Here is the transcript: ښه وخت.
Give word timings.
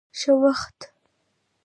ښه 0.19 0.33
وخت. 0.41 0.77